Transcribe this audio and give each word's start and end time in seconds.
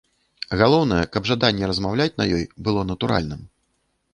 Галоўнае, 0.61 1.01
каб 1.17 1.27
жаданне 1.31 1.69
размаўляць 1.73 2.15
на 2.23 2.27
ёй 2.39 2.43
было 2.69 2.87
натуральным. 2.93 3.41